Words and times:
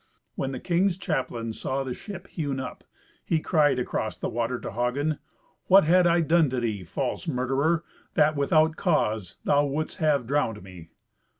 When 0.33 0.51
the 0.51 0.59
king's 0.59 0.97
chaplain 0.97 1.53
saw 1.53 1.83
the 1.83 1.93
ship 1.93 2.25
hewn 2.25 2.59
up, 2.59 2.83
he 3.23 3.39
cried 3.39 3.77
across 3.77 4.17
the 4.17 4.29
water 4.29 4.59
to 4.59 4.71
Hagen, 4.71 5.19
"What 5.65 5.83
had 5.83 6.07
I 6.07 6.21
done 6.21 6.49
to 6.49 6.59
thee, 6.59 6.83
false 6.83 7.27
murderer, 7.27 7.83
that, 8.15 8.35
without 8.35 8.77
cause, 8.77 9.35
thou 9.43 9.67
wouldst 9.67 9.97
have 9.99 10.25
drowned 10.25 10.63
me?" 10.63 10.89